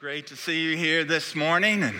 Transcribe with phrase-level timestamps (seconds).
[0.00, 1.94] Great to see you here this morning and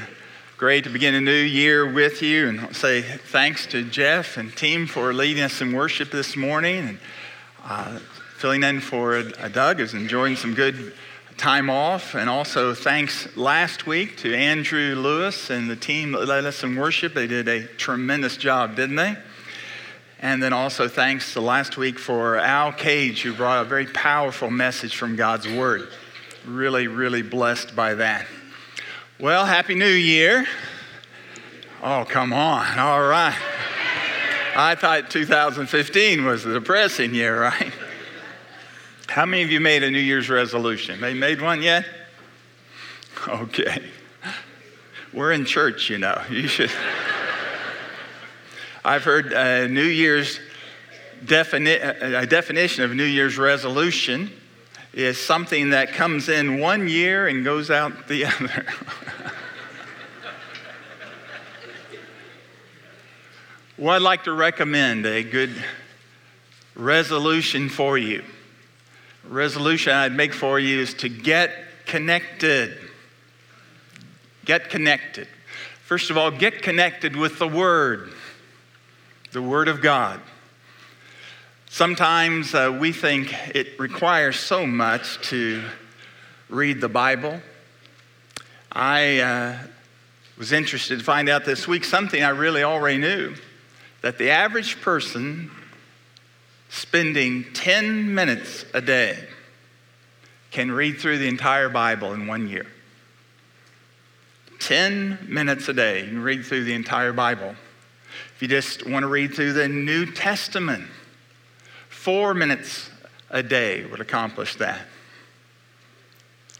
[0.56, 2.48] great to begin a new year with you.
[2.48, 6.88] And I'll say thanks to Jeff and team for leading us in worship this morning
[6.88, 6.98] and
[7.62, 7.98] uh,
[8.38, 10.94] filling in for uh, Doug is enjoying some good
[11.36, 12.14] time off.
[12.14, 16.76] And also thanks last week to Andrew Lewis and the team that led us in
[16.76, 17.12] worship.
[17.12, 19.14] They did a tremendous job, didn't they?
[20.20, 24.50] And then also thanks to last week for Al Cage, who brought a very powerful
[24.50, 25.90] message from God's Word.
[26.46, 28.26] Really, really blessed by that.
[29.18, 30.46] Well, Happy New Year.
[31.82, 32.78] Oh, come on.
[32.78, 33.38] All right.
[34.56, 37.72] I thought 2015 was the depressing year, right?
[39.08, 41.00] How many of you made a New Year's resolution?
[41.00, 41.84] They made one yet?
[43.28, 43.82] Okay.
[45.12, 46.22] We're in church, you know.
[46.30, 46.70] You should.
[48.82, 50.40] I've heard a New Year's
[51.24, 54.32] defini- a definition of New Year's resolution
[54.92, 58.66] is something that comes in one year and goes out the other.
[63.78, 65.54] well, I'd like to recommend a good
[66.74, 68.24] resolution for you.
[69.28, 71.52] Resolution I'd make for you is to get
[71.86, 72.76] connected.
[74.44, 75.28] Get connected.
[75.84, 78.12] First of all, get connected with the Word,
[79.32, 80.20] the Word of God.
[81.72, 85.62] Sometimes uh, we think it requires so much to
[86.48, 87.40] read the Bible.
[88.72, 89.58] I uh,
[90.36, 93.36] was interested to find out this week something I really already knew
[94.02, 95.48] that the average person
[96.70, 99.24] spending 10 minutes a day
[100.50, 102.66] can read through the entire Bible in one year.
[104.58, 107.54] 10 minutes a day, you can read through the entire Bible.
[108.34, 110.88] If you just want to read through the New Testament,
[112.00, 112.88] Four minutes
[113.28, 114.80] a day would accomplish that.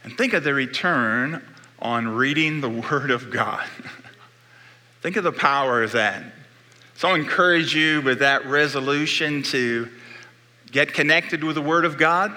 [0.05, 1.43] And think of the return
[1.79, 3.67] on reading the Word of God.
[5.01, 6.25] think of the power of that.
[6.95, 9.89] So I encourage you with that resolution to
[10.71, 12.37] get connected with the Word of God.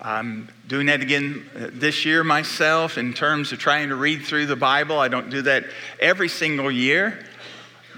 [0.00, 4.46] I'm doing that again uh, this year myself in terms of trying to read through
[4.46, 4.98] the Bible.
[4.98, 5.66] I don't do that
[6.00, 7.22] every single year,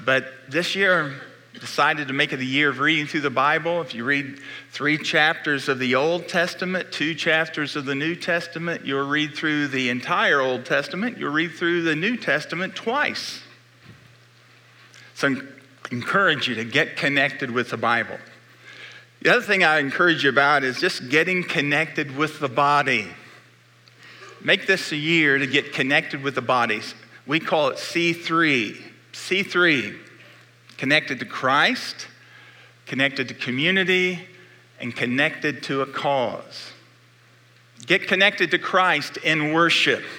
[0.04, 1.14] but this year
[1.60, 3.80] decided to make it a year of reading through the Bible.
[3.80, 4.40] If you read
[4.70, 9.68] three chapters of the Old Testament, two chapters of the New Testament, you'll read through
[9.68, 11.18] the entire Old Testament.
[11.18, 13.40] You'll read through the New Testament twice.
[15.14, 15.36] So I
[15.90, 18.18] encourage you to get connected with the Bible.
[19.22, 23.08] The other thing I encourage you about is just getting connected with the body.
[24.42, 26.94] Make this a year to get connected with the bodies.
[27.26, 28.80] We call it C3.
[29.12, 30.05] C3
[30.76, 32.06] connected to Christ,
[32.86, 34.20] connected to community,
[34.80, 36.72] and connected to a cause.
[37.86, 40.02] Get connected to Christ in worship.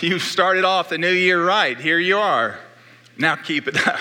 [0.00, 1.78] You started off the new year right.
[1.78, 2.58] Here you are.
[3.16, 4.00] Now keep it up.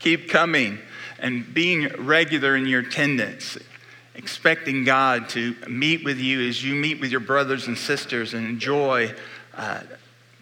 [0.00, 0.80] keep coming
[1.18, 3.56] and being regular in your attendance,
[4.16, 8.46] expecting God to meet with you as you meet with your brothers and sisters and
[8.46, 9.14] enjoy
[9.54, 9.82] uh,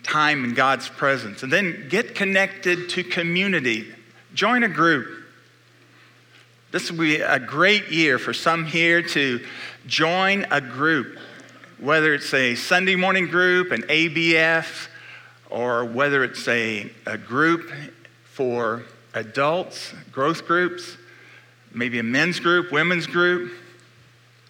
[0.02, 1.42] time in God's presence.
[1.42, 3.94] And then get connected to community.
[4.34, 5.06] Join a group.
[6.72, 9.40] This will be a great year for some here to
[9.86, 11.18] join a group,
[11.78, 14.88] whether it's a Sunday morning group, an ABF,
[15.50, 17.70] or whether it's a, a group
[18.24, 18.82] for
[19.14, 20.96] adults, growth groups,
[21.72, 23.52] maybe a men's group, women's group,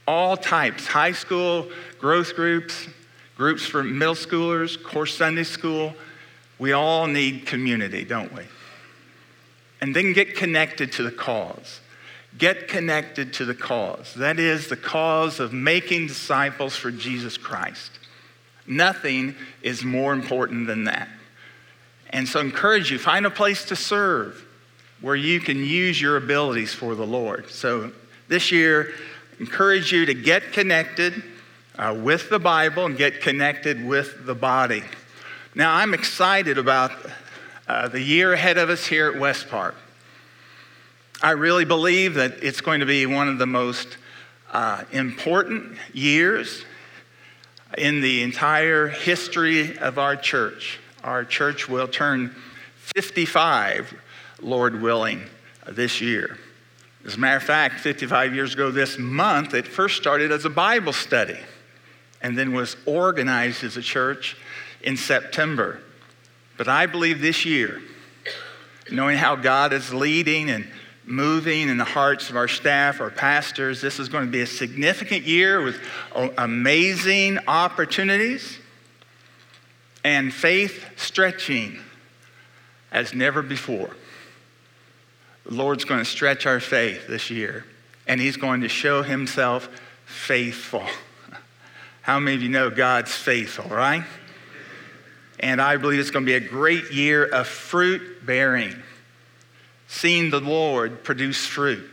[0.08, 1.68] all types, high school,
[1.98, 2.88] growth groups,
[3.36, 5.92] groups for middle schoolers, course Sunday school.
[6.58, 8.44] We all need community, don't we?
[9.80, 11.80] And then get connected to the cause.
[12.36, 14.14] Get connected to the cause.
[14.14, 17.92] That is the cause of making disciples for Jesus Christ.
[18.66, 21.08] Nothing is more important than that.
[22.10, 24.44] And so, encourage you, find a place to serve
[25.00, 27.50] where you can use your abilities for the Lord.
[27.50, 27.92] So,
[28.28, 28.94] this year,
[29.38, 31.22] encourage you to get connected
[31.78, 34.82] uh, with the Bible and get connected with the body.
[35.54, 36.92] Now, I'm excited about
[37.66, 39.74] uh, the year ahead of us here at West Park.
[41.22, 43.96] I really believe that it's going to be one of the most
[44.52, 46.64] uh, important years
[47.78, 50.78] in the entire history of our church.
[51.02, 52.34] Our church will turn
[52.94, 53.94] 55,
[54.42, 55.22] Lord willing,
[55.66, 56.38] this year.
[57.06, 60.50] As a matter of fact, 55 years ago this month, it first started as a
[60.50, 61.38] Bible study
[62.22, 64.36] and then was organized as a church
[64.82, 65.80] in September.
[66.56, 67.82] But I believe this year,
[68.90, 70.66] knowing how God is leading and
[71.06, 74.46] moving in the hearts of our staff, our pastors, this is going to be a
[74.46, 75.80] significant year with
[76.38, 78.58] amazing opportunities.
[80.06, 81.78] and faith stretching
[82.92, 83.96] as never before.
[85.46, 87.64] The Lord's going to stretch our faith this year,
[88.06, 89.68] and He's going to show Himself
[90.04, 90.84] faithful.
[92.02, 94.04] How many of you know God's faithful, right?
[95.40, 98.74] And I believe it's going to be a great year of fruit bearing,
[99.88, 101.90] seeing the Lord produce fruit.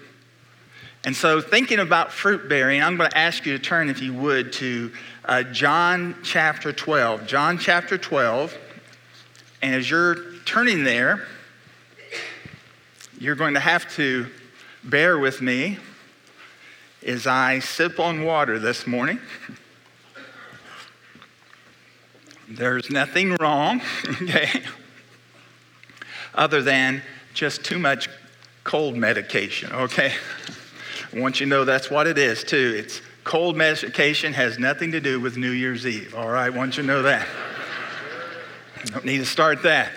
[1.04, 4.14] And so, thinking about fruit bearing, I'm going to ask you to turn, if you
[4.14, 4.92] would, to
[5.26, 7.26] uh, John chapter 12.
[7.26, 8.56] John chapter 12.
[9.64, 11.26] And as you're turning there,
[13.20, 14.28] you're going to have to
[14.84, 15.78] bear with me
[17.06, 19.20] as I sip on water this morning.
[22.56, 23.82] There's nothing wrong,
[24.24, 24.50] okay,
[26.36, 27.02] other than
[27.34, 28.10] just too much
[28.66, 30.14] cold medication, okay?
[31.14, 32.74] I want you to know that's what it is, too.
[32.78, 36.48] It's cold medication has nothing to do with New Year's Eve, all right?
[36.48, 37.26] I want you to know that.
[38.88, 39.90] Don't need to start that.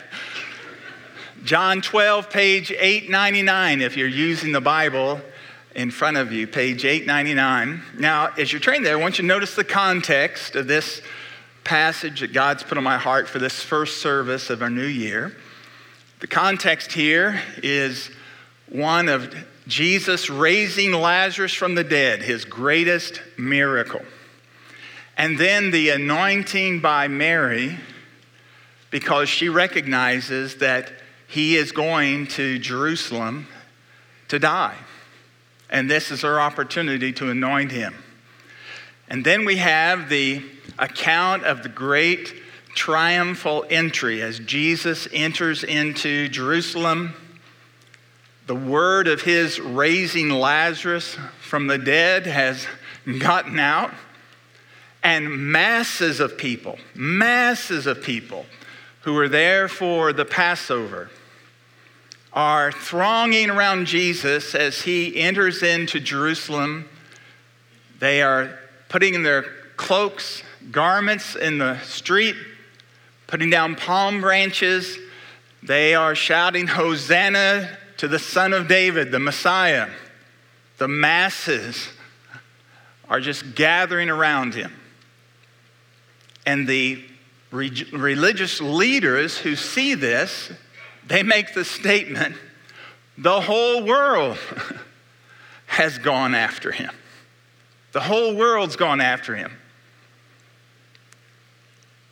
[1.43, 5.21] John 12, page 899, if you're using the Bible
[5.75, 7.83] in front of you, page 899.
[7.99, 11.03] Now, as you're turning there, I want you to notice the context of this
[11.65, 15.35] passage that God's put on my heart for this first service of our new year.
[16.21, 18.11] The context here is
[18.69, 19.35] one of
[19.67, 24.03] Jesus raising Lazarus from the dead, his greatest miracle.
[25.17, 27.79] And then the anointing by Mary,
[28.91, 30.93] because she recognizes that
[31.27, 33.49] he is going to Jerusalem
[34.29, 34.77] to die.
[35.71, 37.95] And this is her opportunity to anoint him.
[39.09, 40.43] And then we have the
[40.79, 42.35] account of the great
[42.75, 47.15] triumphal entry as Jesus enters into Jerusalem
[48.47, 52.67] the word of his raising Lazarus from the dead has
[53.19, 53.91] gotten out,
[55.03, 58.45] and masses of people, masses of people
[59.03, 61.11] who were there for the Passover
[62.35, 66.89] are thronging around Jesus as he enters into Jerusalem.
[67.99, 68.59] They are
[68.95, 69.43] putting their
[69.75, 72.37] cloaks, garments in the street,
[73.27, 74.97] putting down palm branches.
[75.65, 79.91] They are shouting, Hosanna to the Son of David, the Messiah.
[80.79, 81.89] The masses
[83.09, 84.73] are just gathering around him.
[86.47, 87.05] And the
[87.51, 90.53] re- religious leaders who see this,
[91.05, 92.37] they make the statement
[93.19, 94.39] the whole world
[95.67, 96.93] has gone after him.
[97.95, 99.53] The whole world's gone after him.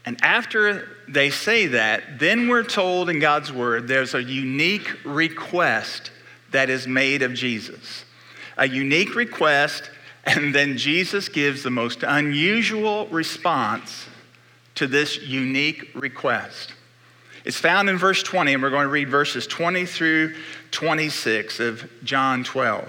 [0.06, 6.12] And after they say that, then we're told in God's word there's a unique request
[6.52, 8.04] that is made of Jesus.
[8.56, 9.90] A unique request,
[10.22, 14.06] and then Jesus gives the most unusual response
[14.76, 16.74] to this unique request.
[17.44, 20.36] It's found in verse 20, and we're going to read verses 20 through
[20.70, 22.88] 26 of John 12.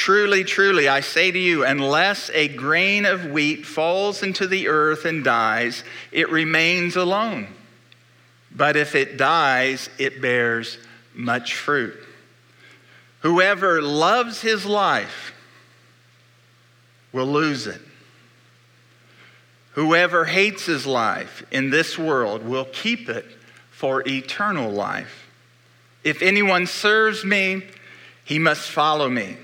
[0.00, 5.04] Truly, truly, I say to you, unless a grain of wheat falls into the earth
[5.04, 7.48] and dies, it remains alone.
[8.50, 10.78] But if it dies, it bears
[11.12, 12.02] much fruit.
[13.20, 15.34] Whoever loves his life
[17.12, 17.82] will lose it.
[19.72, 23.26] Whoever hates his life in this world will keep it
[23.70, 25.28] for eternal life.
[26.04, 27.64] If anyone serves me,
[28.24, 29.36] he must follow me.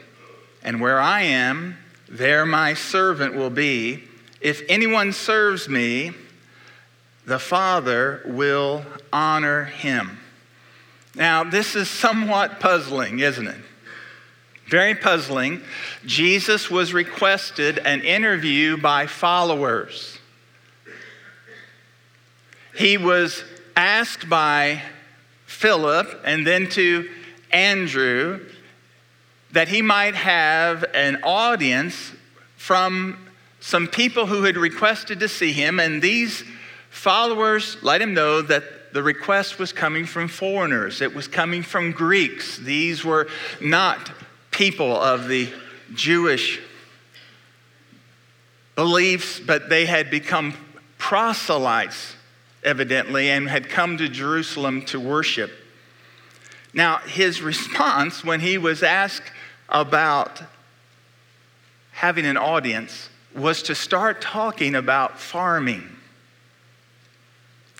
[0.66, 4.02] And where I am, there my servant will be.
[4.40, 6.10] If anyone serves me,
[7.24, 10.18] the Father will honor him.
[11.14, 13.60] Now, this is somewhat puzzling, isn't it?
[14.68, 15.62] Very puzzling.
[16.04, 20.18] Jesus was requested an interview by followers.
[22.74, 23.44] He was
[23.76, 24.82] asked by
[25.46, 27.08] Philip and then to
[27.52, 28.40] Andrew
[29.56, 32.12] that he might have an audience
[32.56, 33.16] from
[33.58, 36.44] some people who had requested to see him, and these
[36.90, 41.90] followers let him know that the request was coming from foreigners, it was coming from
[41.90, 42.58] Greeks.
[42.58, 44.12] These were not
[44.50, 45.50] people of the
[45.94, 46.60] Jewish
[48.74, 50.52] beliefs, but they had become
[50.98, 52.14] proselytes
[52.62, 55.50] evidently, and had come to Jerusalem to worship.
[56.74, 59.32] Now, his response when he was asked
[59.68, 60.42] about
[61.92, 65.82] having an audience was to start talking about farming.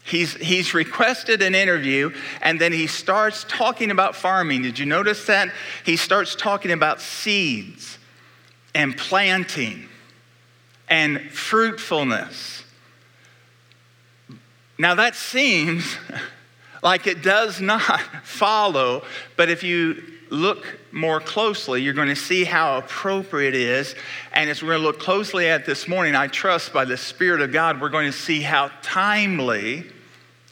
[0.05, 4.63] He's, he's requested an interview and then he starts talking about farming.
[4.63, 5.53] Did you notice that?
[5.85, 7.99] He starts talking about seeds
[8.75, 9.89] and planting
[10.89, 12.63] and fruitfulness.
[14.79, 15.97] Now, that seems
[16.83, 19.03] like it does not follow,
[19.37, 23.95] but if you look more closely, you're going to see how appropriate it is.
[24.33, 27.41] And as we're going to look closely at this morning, I trust by the Spirit
[27.41, 29.85] of God, we're going to see how timely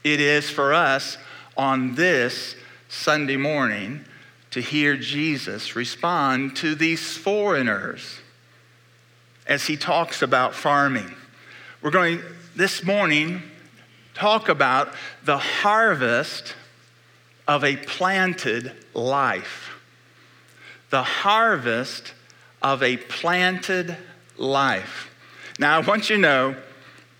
[0.03, 1.19] it is for us
[1.57, 2.57] on this
[2.89, 4.05] Sunday morning
[4.51, 8.21] to hear Jesus respond to these foreigners
[9.47, 11.13] as he talks about farming.
[11.83, 12.21] We're going
[12.55, 13.43] this morning
[14.15, 16.55] talk about the harvest
[17.49, 19.71] of a planted life.
[20.91, 22.15] The harvest
[22.63, 23.97] of a planted
[24.37, 25.11] life.
[25.59, 26.57] Now, I want you to know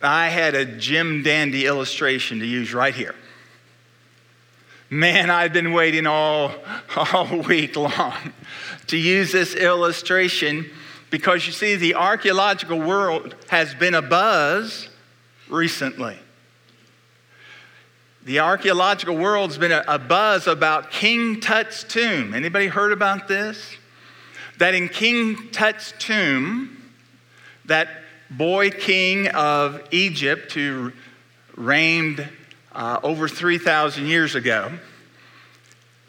[0.03, 3.15] I had a Jim Dandy illustration to use right here.
[4.91, 6.53] Man, I've been waiting all,
[6.97, 8.33] all week long
[8.89, 10.71] to use this illustration
[11.11, 14.89] because you see, the archaeological world has been abuzz
[15.49, 16.19] recently.
[18.25, 22.33] The archaeological world's been a, a buzz about King Tut's tomb.
[22.33, 23.77] Anybody heard about this?
[24.57, 26.91] That in King Tut's tomb,
[27.67, 27.89] that
[28.31, 30.93] boy king of Egypt who
[31.55, 32.27] reigned
[32.73, 34.73] uh, over 3,000 years ago,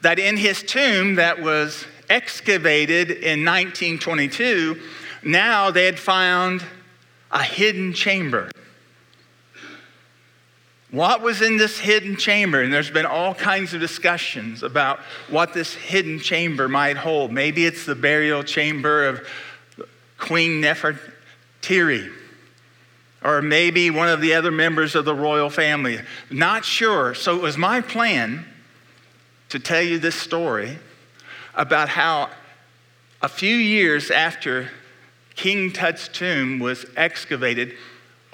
[0.00, 4.80] that in his tomb that was excavated in 1922,
[5.22, 6.64] now they had found
[7.30, 8.48] a hidden chamber.
[10.90, 12.62] What was in this hidden chamber?
[12.62, 17.32] And there's been all kinds of discussions about what this hidden chamber might hold.
[17.32, 19.26] Maybe it's the burial chamber of
[20.16, 22.12] Queen Nefertiti,
[23.22, 26.00] or maybe one of the other members of the royal family.
[26.30, 27.14] Not sure.
[27.14, 28.46] So it was my plan
[29.48, 30.78] to tell you this story
[31.54, 32.30] about how
[33.22, 34.70] a few years after
[35.34, 37.74] King Tut's tomb was excavated,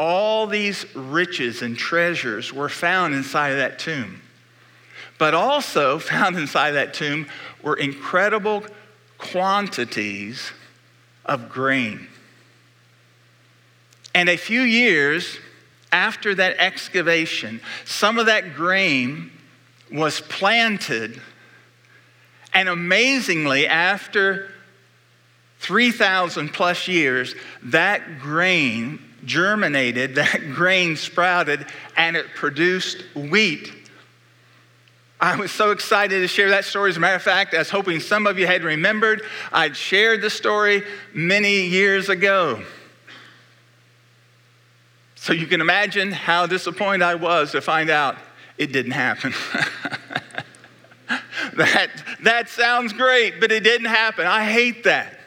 [0.03, 4.21] all these riches and treasures were found inside of that tomb.
[5.17, 7.29] But also found inside that tomb
[7.63, 8.65] were incredible
[9.17, 10.51] quantities
[11.25, 12.09] of grain.
[14.13, 15.39] And a few years
[15.93, 19.31] after that excavation, some of that grain
[19.93, 21.23] was planted.
[22.53, 24.51] And amazingly, after
[25.61, 33.73] 3,000 plus years, that grain germinated, that grain sprouted, and it produced wheat.
[35.21, 36.91] I was so excited to share that story.
[36.91, 39.23] As a matter of fact, I was hoping some of you had remembered.
[39.53, 40.83] I'd shared the story
[41.15, 42.61] many years ago.
[45.15, 48.17] So you can imagine how disappointed I was to find out
[48.59, 49.33] it didn't happen.
[51.57, 51.91] that,
[52.23, 54.27] that sounds great, but it didn't happen.
[54.27, 55.21] I hate that.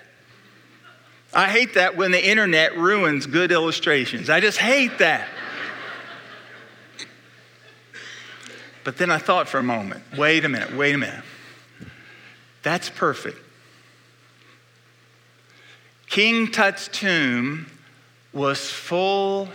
[1.36, 4.30] I hate that when the internet ruins good illustrations.
[4.30, 5.28] I just hate that.
[8.86, 11.24] But then I thought for a moment wait a minute, wait a minute.
[12.64, 13.38] That's perfect.
[16.08, 17.70] King Tut's tomb
[18.32, 19.50] was full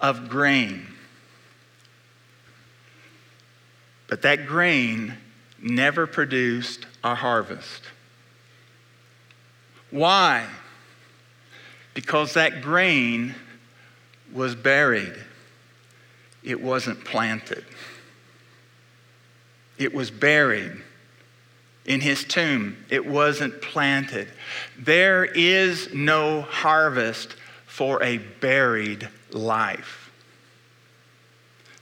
[0.00, 0.86] of grain.
[4.08, 5.16] But that grain
[5.62, 7.82] never produced a harvest.
[9.90, 10.46] Why?
[11.94, 13.34] Because that grain
[14.32, 15.14] was buried,
[16.42, 17.64] it wasn't planted.
[19.78, 20.72] It was buried
[21.86, 24.28] in his tomb, it wasn't planted.
[24.78, 27.34] There is no harvest
[27.66, 30.10] for a buried life.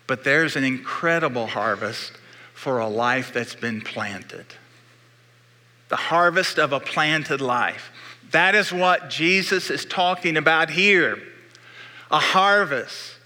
[0.07, 2.13] But there's an incredible harvest
[2.55, 4.47] for a life that's been planted.
[5.89, 7.91] The harvest of a planted life.
[8.31, 11.23] That is what Jesus is talking about here
[12.11, 13.17] a harvest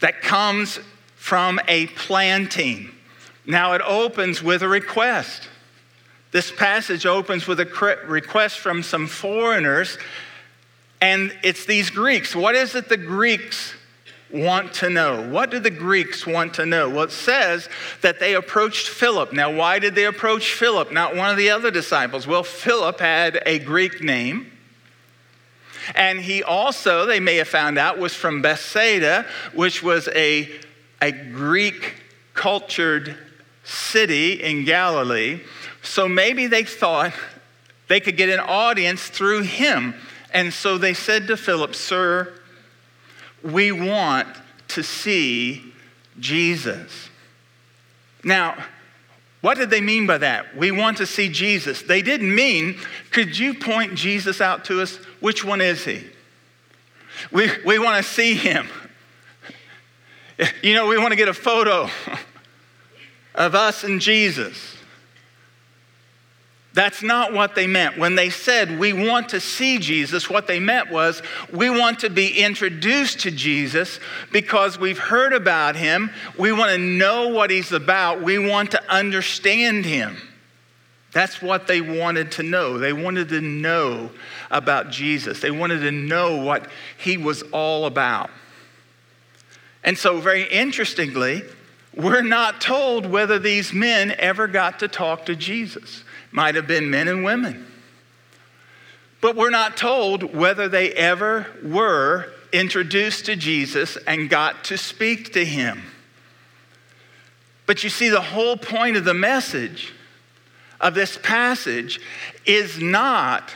[0.00, 0.78] that comes
[1.16, 2.90] from a planting.
[3.44, 5.48] Now it opens with a request.
[6.30, 9.98] This passage opens with a request from some foreigners,
[11.00, 12.36] and it's these Greeks.
[12.36, 13.74] What is it the Greeks
[14.32, 15.28] want to know?
[15.28, 16.88] What do the Greeks want to know?
[16.88, 17.68] Well, it says
[18.02, 19.32] that they approached Philip.
[19.32, 22.26] Now, why did they approach Philip, not one of the other disciples?
[22.26, 24.52] Well, Philip had a Greek name.
[25.94, 30.50] And he also, they may have found out, was from Bethsaida, which was a
[31.00, 31.94] a Greek
[32.34, 33.16] cultured
[33.64, 35.40] city in Galilee.
[35.82, 37.12] So maybe they thought
[37.88, 39.94] they could get an audience through him.
[40.32, 42.37] And so they said to Philip, Sir,
[43.42, 44.28] we want
[44.68, 45.72] to see
[46.18, 47.10] Jesus.
[48.24, 48.56] Now,
[49.40, 50.56] what did they mean by that?
[50.56, 51.82] We want to see Jesus.
[51.82, 52.78] They didn't mean,
[53.12, 54.96] could you point Jesus out to us?
[55.20, 56.04] Which one is he?
[57.30, 58.68] We, we want to see him.
[60.62, 61.90] You know, we want to get a photo
[63.34, 64.77] of us and Jesus.
[66.78, 67.98] That's not what they meant.
[67.98, 72.08] When they said, we want to see Jesus, what they meant was, we want to
[72.08, 73.98] be introduced to Jesus
[74.30, 76.12] because we've heard about him.
[76.38, 78.22] We want to know what he's about.
[78.22, 80.18] We want to understand him.
[81.10, 82.78] That's what they wanted to know.
[82.78, 84.10] They wanted to know
[84.48, 88.30] about Jesus, they wanted to know what he was all about.
[89.82, 91.42] And so, very interestingly,
[91.96, 96.90] we're not told whether these men ever got to talk to Jesus might have been
[96.90, 97.66] men and women.
[99.20, 105.32] But we're not told whether they ever were introduced to Jesus and got to speak
[105.32, 105.82] to him.
[107.66, 109.92] But you see, the whole point of the message
[110.80, 112.00] of this passage
[112.46, 113.52] is not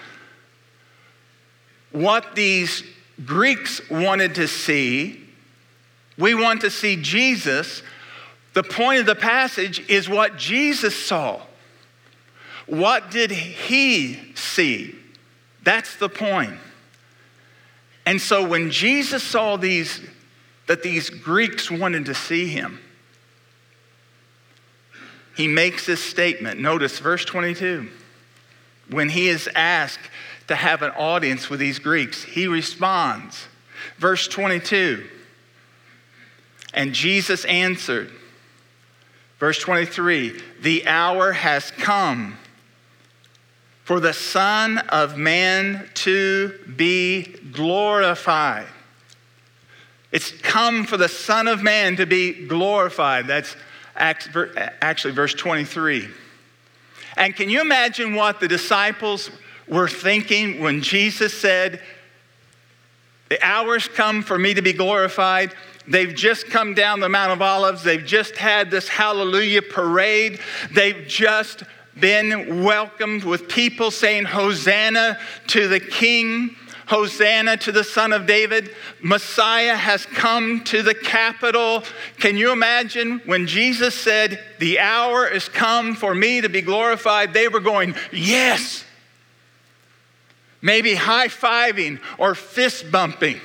[1.93, 2.83] what these
[3.25, 5.21] Greeks wanted to see.
[6.19, 7.83] We want to see Jesus.
[8.55, 11.41] The point of the passage is what Jesus saw.
[12.67, 14.95] What did he see?
[15.63, 16.59] That's the point.
[18.07, 20.01] And so when Jesus saw these,
[20.67, 22.81] that these Greeks wanted to see him,
[25.37, 26.61] he makes this statement.
[26.61, 27.89] Notice verse 22.
[28.91, 30.11] When he is asked
[30.49, 33.47] to have an audience with these Greeks, he responds.
[33.99, 35.07] Verse 22.
[36.75, 38.11] And Jesus answered.
[39.39, 42.37] Verse 23 The hour has come
[43.85, 48.67] for the Son of Man to be glorified.
[50.13, 53.27] It's come for the Son of Man to be glorified.
[53.27, 53.57] That's
[53.97, 56.09] actually verse 23.
[57.17, 59.31] And can you imagine what the disciples
[59.69, 61.83] were thinking when Jesus said,
[63.29, 65.55] The hour's come for me to be glorified?
[65.89, 67.83] They've just come down the Mount of Olives.
[67.83, 70.41] They've just had this hallelujah parade.
[70.71, 71.65] They've just
[71.99, 78.75] been welcomed with people saying, Hosanna to the King, Hosanna to the Son of David.
[79.01, 81.85] Messiah has come to the capital.
[82.19, 87.33] Can you imagine when Jesus said, The hour is come for me to be glorified?
[87.33, 88.85] They were going, Yes.
[90.61, 93.41] Maybe high fiving or fist bumping.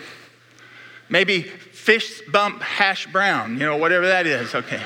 [1.10, 4.54] Maybe fist bump hash brown, you know, whatever that is.
[4.54, 4.82] Okay.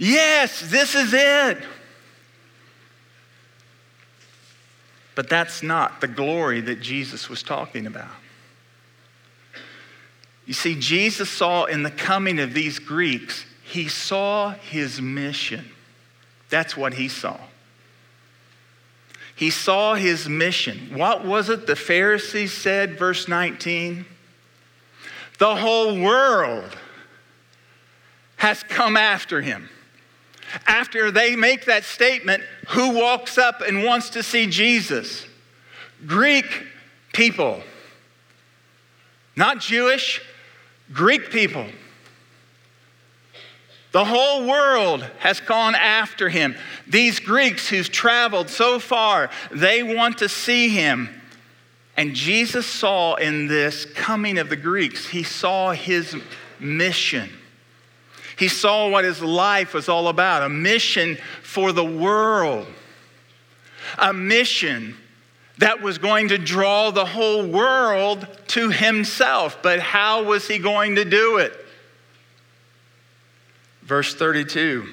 [0.00, 1.58] Yes, this is it.
[5.14, 8.08] But that's not the glory that Jesus was talking about.
[10.46, 15.66] You see, Jesus saw in the coming of these Greeks, he saw his mission.
[16.48, 17.38] That's what he saw.
[19.36, 20.96] He saw his mission.
[20.96, 24.06] What was it the Pharisees said, verse 19?
[25.38, 26.74] The whole world
[28.36, 29.68] has come after him.
[30.66, 35.26] After they make that statement, who walks up and wants to see Jesus?
[36.06, 36.66] Greek
[37.12, 37.62] people.
[39.36, 40.20] Not Jewish,
[40.92, 41.66] Greek people.
[43.92, 46.56] The whole world has gone after him.
[46.86, 51.08] These Greeks who've traveled so far, they want to see him.
[51.96, 56.16] And Jesus saw in this coming of the Greeks, he saw his
[56.60, 57.30] mission.
[58.40, 62.66] He saw what his life was all about a mission for the world,
[63.98, 64.96] a mission
[65.58, 69.58] that was going to draw the whole world to himself.
[69.62, 71.52] But how was he going to do it?
[73.82, 74.88] Verse 32.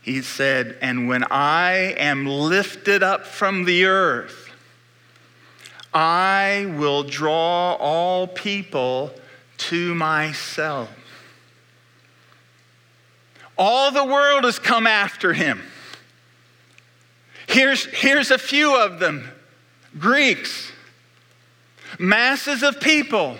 [0.00, 4.48] He said, And when I am lifted up from the earth,
[5.92, 9.12] I will draw all people
[9.58, 10.88] to myself.
[13.64, 15.62] All the world has come after him.
[17.46, 19.30] Here's, here's a few of them
[20.00, 20.72] Greeks,
[21.96, 23.36] masses of people.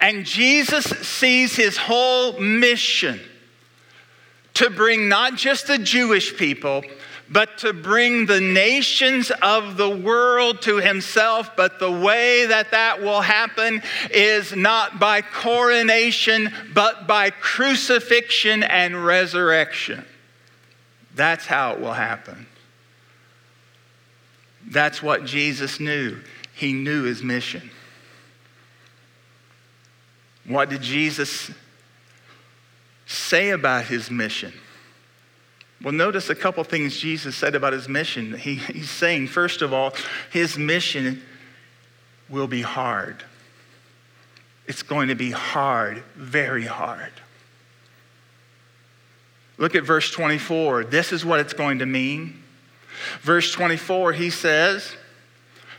[0.00, 3.20] And Jesus sees his whole mission
[4.54, 6.82] to bring not just the Jewish people,
[7.30, 11.52] but to bring the nations of the world to himself.
[11.56, 19.06] But the way that that will happen is not by coronation, but by crucifixion and
[19.06, 20.04] resurrection.
[21.14, 22.46] That's how it will happen.
[24.68, 26.18] That's what Jesus knew.
[26.54, 27.70] He knew his mission.
[30.46, 31.50] What did Jesus
[33.06, 34.52] say about his mission?
[35.82, 38.36] Well, notice a couple things Jesus said about his mission.
[38.36, 39.94] He, he's saying, first of all,
[40.30, 41.22] his mission
[42.28, 43.24] will be hard.
[44.66, 47.12] It's going to be hard, very hard.
[49.56, 50.84] Look at verse 24.
[50.84, 52.42] This is what it's going to mean.
[53.22, 54.96] Verse 24, he says,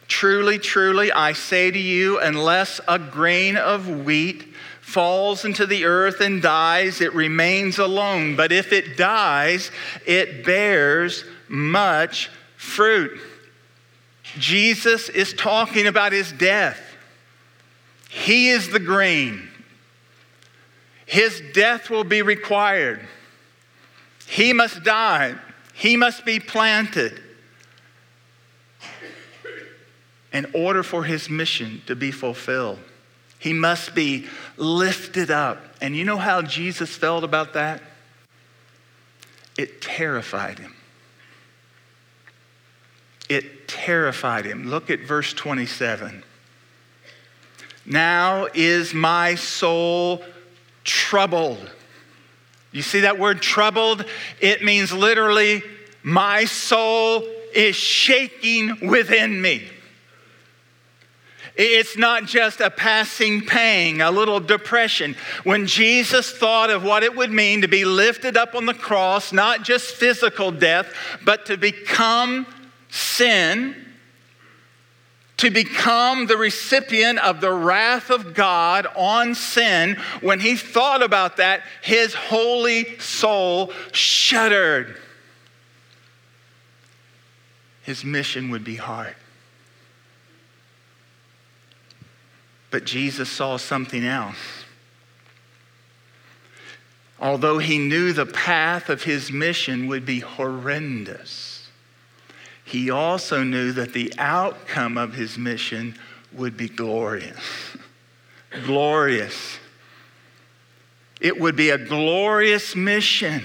[0.08, 4.51] Truly, truly, I say to you, unless a grain of wheat
[4.92, 8.36] falls into the earth and dies, it remains alone.
[8.36, 9.72] But if it dies,
[10.06, 13.20] it bears much fruit.
[14.38, 16.80] Jesus is talking about his death.
[18.10, 19.48] He is the grain.
[21.06, 23.08] His death will be required.
[24.28, 25.36] He must die.
[25.74, 27.22] He must be planted
[30.32, 32.80] in order for his mission to be fulfilled.
[33.42, 35.58] He must be lifted up.
[35.82, 37.82] And you know how Jesus felt about that?
[39.58, 40.76] It terrified him.
[43.30, 44.70] It terrified him.
[44.70, 46.24] Look at verse 27.
[47.84, 50.24] Now is my soul
[50.84, 51.68] troubled.
[52.72, 54.06] You see that word troubled?
[54.40, 55.64] It means literally,
[56.04, 59.68] my soul is shaking within me.
[61.56, 65.16] It's not just a passing pang, a little depression.
[65.44, 69.34] When Jesus thought of what it would mean to be lifted up on the cross,
[69.34, 70.94] not just physical death,
[71.26, 72.48] but to become
[72.90, 73.76] sin,
[75.38, 81.38] to become the recipient of the wrath of God on sin, when he thought about
[81.38, 84.98] that, his holy soul shuddered.
[87.84, 89.16] His mission would be hard.
[92.72, 94.38] But Jesus saw something else.
[97.20, 101.70] Although he knew the path of his mission would be horrendous,
[102.66, 105.96] he also knew that the outcome of his mission
[106.32, 107.78] would be glorious.
[108.66, 109.60] glorious.
[111.20, 113.44] It would be a glorious mission.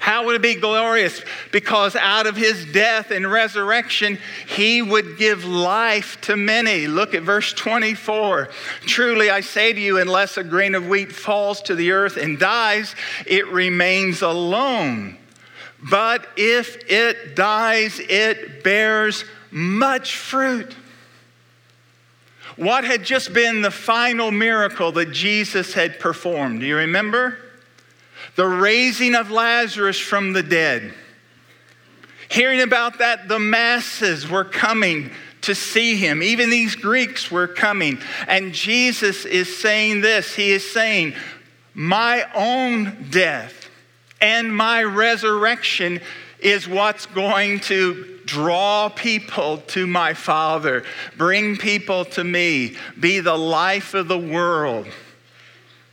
[0.00, 1.20] How would it be glorious?
[1.52, 6.86] Because out of his death and resurrection, he would give life to many.
[6.86, 8.48] Look at verse 24.
[8.86, 12.38] Truly I say to you, unless a grain of wheat falls to the earth and
[12.38, 12.94] dies,
[13.26, 15.18] it remains alone.
[15.90, 20.74] But if it dies, it bears much fruit.
[22.56, 26.60] What had just been the final miracle that Jesus had performed?
[26.60, 27.36] Do you remember?
[28.36, 30.94] The raising of Lazarus from the dead.
[32.30, 35.10] Hearing about that, the masses were coming
[35.42, 36.22] to see him.
[36.22, 37.98] Even these Greeks were coming.
[38.28, 41.14] And Jesus is saying this He is saying,
[41.74, 43.68] My own death
[44.20, 46.00] and my resurrection
[46.38, 50.84] is what's going to draw people to my Father,
[51.16, 54.86] bring people to me, be the life of the world.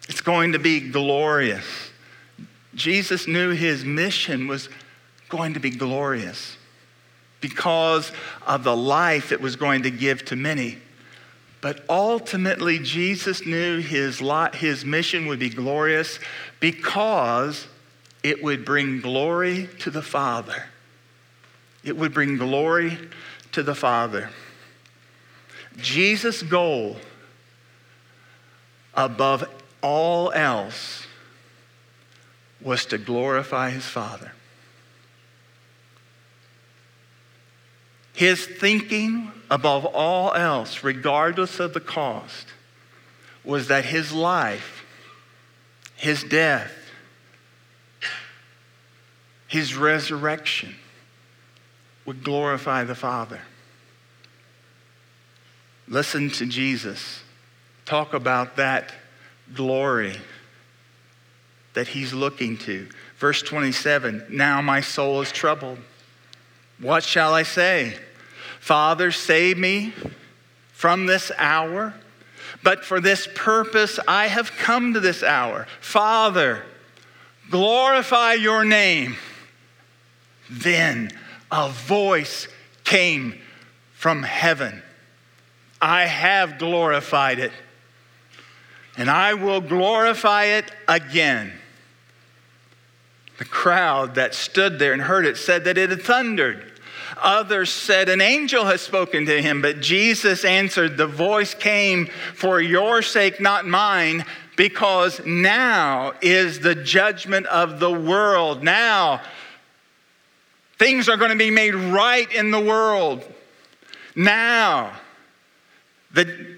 [0.07, 1.86] It's going to be glorious.
[2.77, 4.69] Jesus knew his mission was
[5.29, 6.55] going to be glorious
[7.41, 8.11] because
[8.45, 10.77] of the life it was going to give to many.
[11.59, 16.19] But ultimately, Jesus knew his, lot, his mission would be glorious
[16.59, 17.67] because
[18.21, 20.65] it would bring glory to the Father.
[21.83, 22.97] It would bring glory
[23.53, 24.29] to the Father.
[25.77, 26.97] Jesus' goal
[28.93, 29.49] above
[29.81, 31.06] all else
[32.67, 34.33] was to glorify his Father.
[38.11, 42.47] His thinking, above all else, regardless of the cost,
[43.45, 44.85] was that his life,
[45.95, 46.73] his death,
[49.47, 50.75] his resurrection
[52.05, 53.39] would glorify the Father.
[55.87, 57.21] Listen to Jesus
[57.85, 58.91] talk about that
[59.53, 60.17] glory
[61.77, 62.89] that he's looking to.
[63.19, 65.77] Verse 27 Now my soul is troubled.
[66.79, 67.95] What shall I say?
[68.59, 69.93] Father, save me
[70.71, 71.93] from this hour.
[72.63, 75.67] But for this purpose I have come to this hour.
[75.79, 76.63] Father,
[77.51, 79.15] glorify your name.
[80.49, 81.11] Then
[81.51, 82.47] a voice
[82.85, 83.39] came
[83.93, 84.81] from heaven.
[85.79, 87.51] I have glorified it,
[88.97, 91.53] and I will glorify it again.
[93.37, 96.63] The crowd that stood there and heard it said that it had thundered.
[97.21, 99.61] Others said, An angel has spoken to him.
[99.61, 106.75] But Jesus answered, The voice came for your sake, not mine, because now is the
[106.75, 108.63] judgment of the world.
[108.63, 109.21] Now,
[110.79, 113.23] things are going to be made right in the world.
[114.15, 114.93] Now,
[116.11, 116.57] the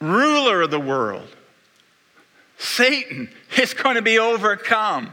[0.00, 1.28] ruler of the world,
[2.56, 5.12] Satan, is going to be overcome.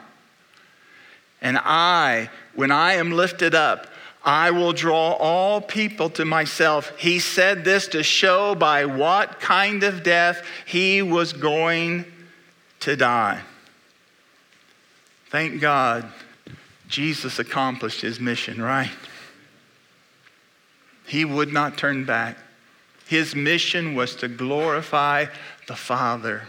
[1.46, 3.86] And I, when I am lifted up,
[4.24, 6.92] I will draw all people to myself.
[6.98, 12.06] He said this to show by what kind of death he was going
[12.80, 13.42] to die.
[15.30, 16.12] Thank God
[16.88, 18.90] Jesus accomplished his mission, right?
[21.06, 22.40] He would not turn back.
[23.08, 25.28] His mission was to glorify
[25.68, 26.48] the Father.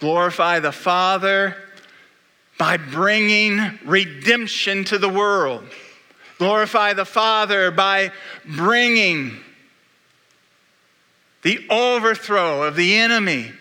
[0.00, 1.56] Glorify the Father
[2.58, 5.64] by bringing redemption to the world.
[6.38, 8.12] Glorify the Father by
[8.44, 9.38] bringing
[11.42, 13.52] the overthrow of the enemy.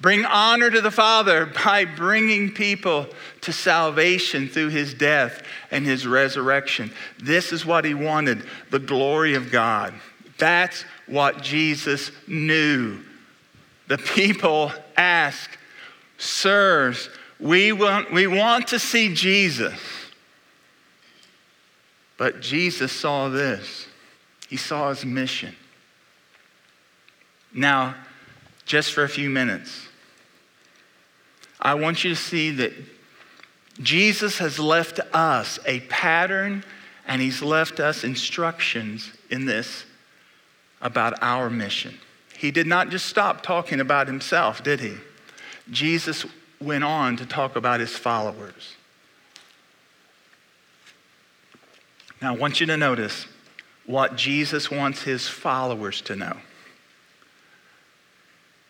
[0.00, 3.06] Bring honor to the Father by bringing people
[3.42, 6.90] to salvation through his death and his resurrection.
[7.18, 9.94] This is what he wanted the glory of God.
[10.38, 12.98] That's what Jesus knew.
[13.86, 15.56] The people ask,
[16.18, 17.08] Sirs,
[17.42, 19.78] we want, we want to see Jesus.
[22.16, 23.88] But Jesus saw this.
[24.48, 25.56] He saw his mission.
[27.52, 27.96] Now,
[28.64, 29.88] just for a few minutes,
[31.60, 32.72] I want you to see that
[33.80, 36.62] Jesus has left us a pattern
[37.08, 39.84] and he's left us instructions in this
[40.80, 41.98] about our mission.
[42.36, 44.94] He did not just stop talking about himself, did he?
[45.70, 46.24] Jesus
[46.62, 48.76] went on to talk about his followers.
[52.20, 53.26] Now, I want you to notice
[53.84, 56.36] what Jesus wants his followers to know.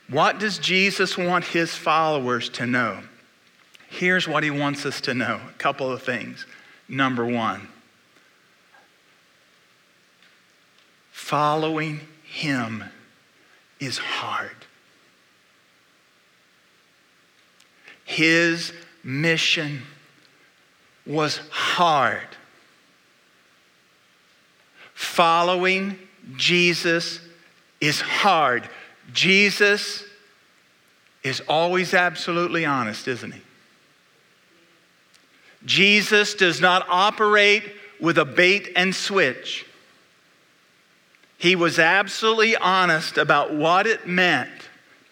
[0.09, 3.03] What does Jesus want his followers to know?
[3.89, 6.47] Here's what he wants us to know a couple of things.
[6.89, 7.69] Number one,
[11.11, 12.85] following him
[13.81, 14.62] is hard.
[18.13, 19.81] His mission
[21.07, 22.29] was hard.
[24.93, 25.99] Following
[26.37, 27.21] Jesus
[27.81, 28.69] is hard.
[29.15, 30.05] Jesus
[31.23, 33.41] is always absolutely honest, isn't he?
[35.65, 37.65] Jesus does not operate
[37.99, 39.65] with a bait and switch.
[41.39, 44.51] He was absolutely honest about what it meant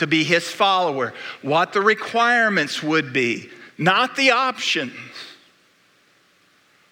[0.01, 4.95] to be his follower, what the requirements would be, not the options.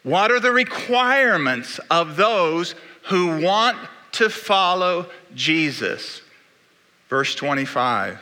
[0.02, 3.78] What are the requirements of those who want
[4.12, 6.20] to follow Jesus?
[7.08, 8.18] Verse 25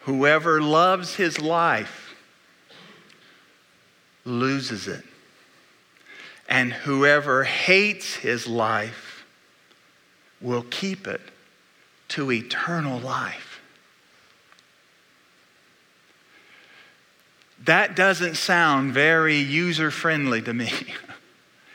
[0.00, 2.14] Whoever loves his life
[4.26, 5.04] loses it,
[6.50, 9.24] and whoever hates his life
[10.42, 11.22] will keep it
[12.08, 13.60] to eternal life.
[17.64, 20.72] That doesn't sound very user friendly to me.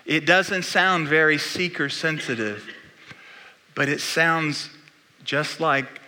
[0.06, 2.70] It doesn't sound very seeker sensitive,
[3.74, 4.70] but it sounds
[5.24, 6.02] just like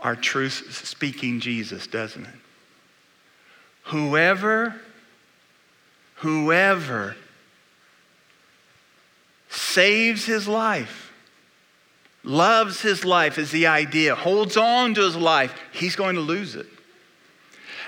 [0.00, 2.34] our truth speaking Jesus, doesn't it?
[3.86, 4.76] Whoever,
[6.16, 7.16] whoever
[9.48, 11.07] saves his life
[12.24, 16.54] loves his life is the idea, holds on to his life, he's going to lose
[16.54, 16.66] it.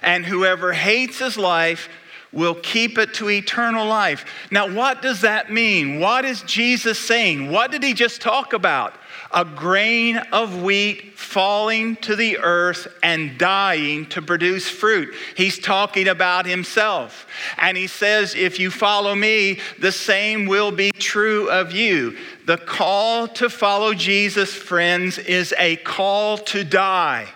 [0.03, 1.89] And whoever hates his life
[2.33, 4.25] will keep it to eternal life.
[4.51, 6.01] Now, what does that mean?
[6.01, 7.51] What is Jesus saying?
[7.51, 8.95] What did he just talk about?
[9.33, 15.15] A grain of wheat falling to the earth and dying to produce fruit.
[15.37, 17.27] He's talking about himself.
[17.57, 22.17] And he says, If you follow me, the same will be true of you.
[22.47, 27.29] The call to follow Jesus, friends, is a call to die.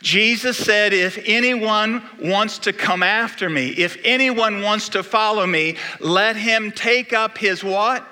[0.00, 5.76] Jesus said, If anyone wants to come after me, if anyone wants to follow me,
[6.00, 8.04] let him take up his what?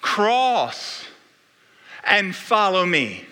[0.00, 1.08] Cross
[2.06, 3.24] and follow me.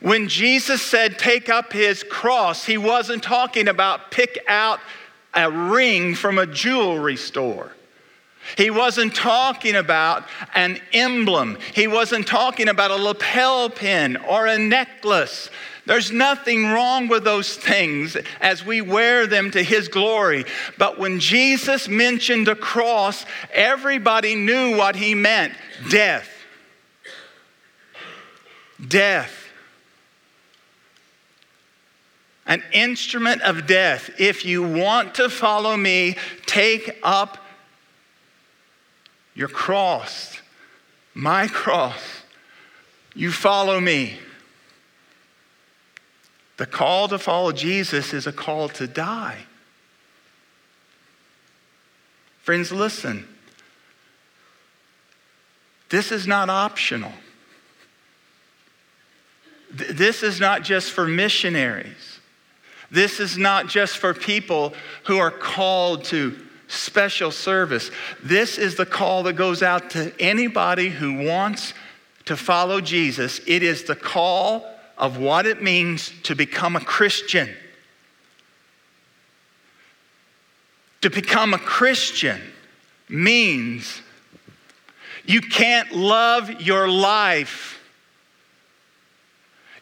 [0.00, 4.80] When Jesus said, take up his cross, he wasn't talking about pick out
[5.32, 7.72] a ring from a jewelry store.
[8.56, 11.58] He wasn't talking about an emblem.
[11.74, 15.48] He wasn't talking about a lapel pin or a necklace.
[15.86, 20.44] There's nothing wrong with those things as we wear them to His glory.
[20.78, 25.54] But when Jesus mentioned a cross, everybody knew what He meant
[25.90, 26.28] death.
[28.86, 29.32] Death.
[32.46, 34.10] An instrument of death.
[34.18, 37.38] If you want to follow me, take up
[39.34, 40.40] your cross,
[41.14, 42.00] my cross.
[43.14, 44.18] You follow me.
[46.56, 49.46] The call to follow Jesus is a call to die.
[52.42, 53.28] Friends, listen.
[55.88, 57.12] This is not optional.
[59.72, 62.20] This is not just for missionaries.
[62.90, 66.36] This is not just for people who are called to
[66.68, 67.90] special service.
[68.22, 71.72] This is the call that goes out to anybody who wants
[72.26, 73.40] to follow Jesus.
[73.46, 74.66] It is the call
[74.98, 77.48] of what it means to become a Christian.
[81.00, 82.40] To become a Christian
[83.08, 84.02] means
[85.24, 87.81] you can't love your life.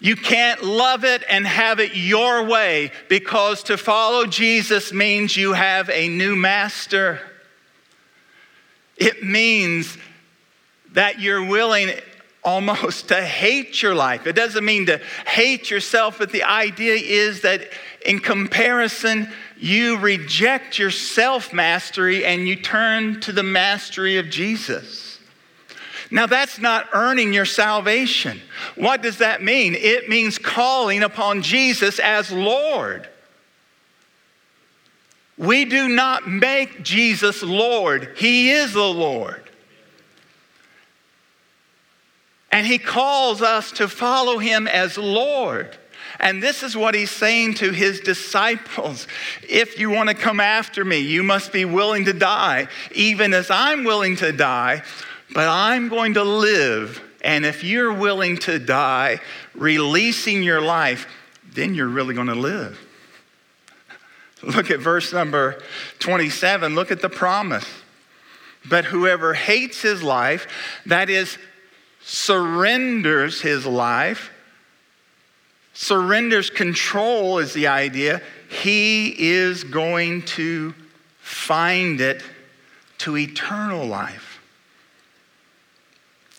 [0.00, 5.52] You can't love it and have it your way because to follow Jesus means you
[5.52, 7.20] have a new master.
[8.96, 9.98] It means
[10.92, 11.90] that you're willing
[12.42, 14.26] almost to hate your life.
[14.26, 17.68] It doesn't mean to hate yourself, but the idea is that
[18.04, 25.09] in comparison, you reject your self mastery and you turn to the mastery of Jesus.
[26.10, 28.40] Now, that's not earning your salvation.
[28.74, 29.74] What does that mean?
[29.74, 33.08] It means calling upon Jesus as Lord.
[35.38, 39.50] We do not make Jesus Lord, He is the Lord.
[42.52, 45.76] And he calls us to follow him as Lord.
[46.18, 49.06] And this is what he's saying to his disciples
[49.48, 53.50] If you want to come after me, you must be willing to die, even as
[53.50, 54.82] I'm willing to die,
[55.32, 57.02] but I'm going to live.
[57.22, 59.20] And if you're willing to die,
[59.54, 61.06] releasing your life,
[61.52, 62.78] then you're really going to live.
[64.42, 65.62] Look at verse number
[65.98, 66.74] 27.
[66.74, 67.66] Look at the promise.
[68.68, 70.46] But whoever hates his life,
[70.86, 71.38] that is,
[72.02, 74.30] surrenders his life,
[75.72, 80.74] surrenders control is the idea, he is going to
[81.18, 82.22] find it
[82.98, 84.29] to eternal life.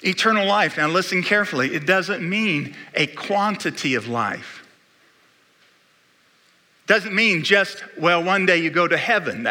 [0.03, 4.65] Eternal life, now listen carefully, it doesn't mean a quantity of life.
[6.87, 9.47] Doesn't mean just, well, one day you go to heaven.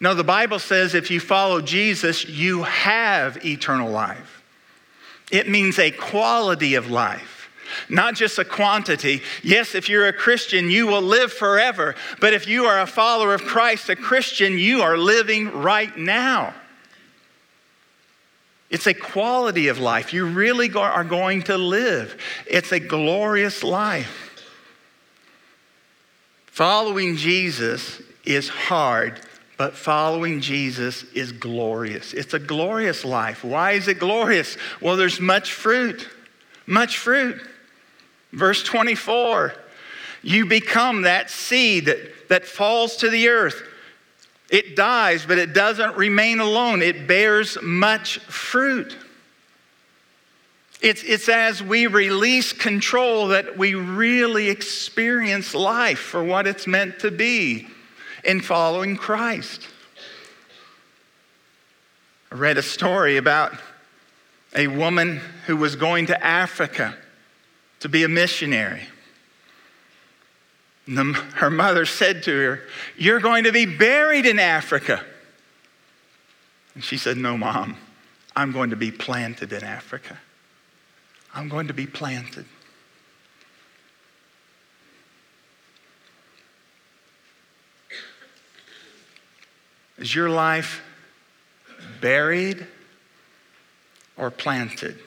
[0.00, 4.42] No, the Bible says if you follow Jesus, you have eternal life.
[5.30, 7.48] It means a quality of life,
[7.88, 9.22] not just a quantity.
[9.42, 11.94] Yes, if you're a Christian, you will live forever.
[12.18, 16.54] But if you are a follower of Christ, a Christian, you are living right now.
[18.72, 20.12] It's a quality of life.
[20.12, 22.20] You really are going to live.
[22.46, 24.42] It's a glorious life.
[26.46, 29.20] Following Jesus is hard
[29.62, 32.14] but following Jesus is glorious.
[32.14, 33.44] It's a glorious life.
[33.44, 34.56] Why is it glorious?
[34.80, 36.08] Well, there's much fruit,
[36.66, 37.40] much fruit.
[38.32, 39.54] Verse 24
[40.24, 43.62] you become that seed that, that falls to the earth.
[44.52, 48.94] It dies, but it doesn't remain alone, it bears much fruit.
[50.82, 56.98] It's, it's as we release control that we really experience life for what it's meant
[56.98, 57.66] to be
[58.24, 59.66] in following Christ.
[62.30, 63.54] I read a story about
[64.54, 66.94] a woman who was going to Africa
[67.80, 68.82] to be a missionary.
[70.86, 72.60] The, her mother said to her,
[72.96, 75.04] You're going to be buried in Africa.
[76.74, 77.76] And she said, No, mom,
[78.34, 80.18] I'm going to be planted in Africa.
[81.34, 82.46] I'm going to be planted.
[89.98, 90.82] Is your life
[92.00, 92.66] buried
[94.16, 94.98] or planted?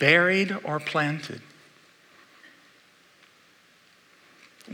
[0.00, 1.40] Buried or planted?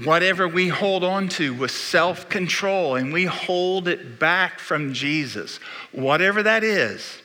[0.04, 5.58] Whatever we hold on to with self control and we hold it back from Jesus,
[5.90, 7.20] whatever that is,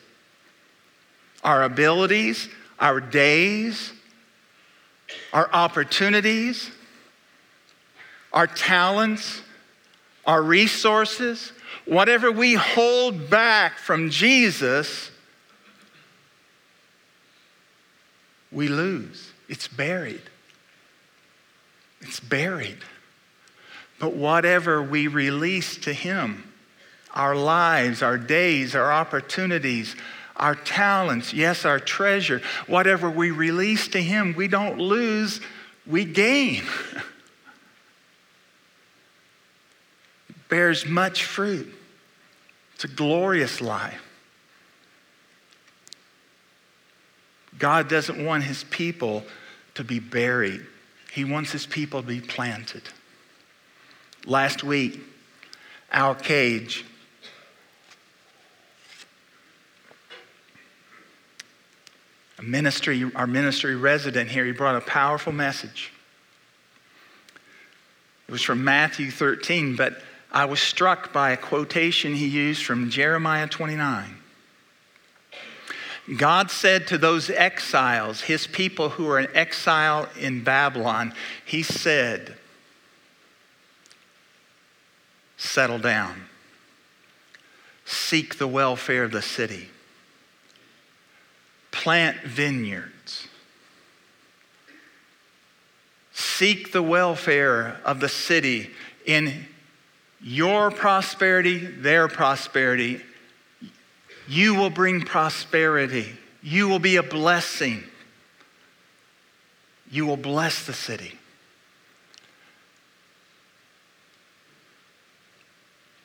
[1.43, 2.49] our abilities,
[2.79, 3.93] our days,
[5.31, 6.71] our opportunities,
[8.31, 9.41] our talents,
[10.25, 11.51] our resources,
[11.85, 15.11] whatever we hold back from Jesus,
[18.51, 19.31] we lose.
[19.49, 20.21] It's buried.
[22.03, 22.77] It's buried.
[23.99, 26.51] But whatever we release to Him,
[27.13, 29.95] our lives, our days, our opportunities,
[30.35, 35.39] our talents, yes, our treasure, whatever we release to Him, we don't lose,
[35.85, 36.63] we gain.
[40.29, 41.73] it bears much fruit.
[42.75, 44.01] It's a glorious life.
[47.59, 49.23] God doesn't want His people
[49.75, 50.65] to be buried,
[51.13, 52.81] He wants His people to be planted.
[54.25, 54.99] Last week,
[55.91, 56.83] our Cage
[62.41, 65.91] ministry, our ministry resident here, he brought a powerful message.
[68.27, 70.01] It was from Matthew 13, but
[70.31, 74.17] I was struck by a quotation he used from Jeremiah 29.
[76.17, 81.13] God said to those exiles, his people who are in exile in Babylon,
[81.45, 82.35] he said,
[85.37, 86.23] Settle down,
[87.85, 89.69] seek the welfare of the city
[91.73, 93.27] plant vineyards.
[96.13, 98.69] Seek the welfare of the city
[99.05, 99.45] in
[100.21, 103.01] your prosperity, their prosperity.
[104.27, 106.15] You will bring prosperity.
[106.41, 107.83] You will be a blessing.
[109.91, 111.17] You will bless the city.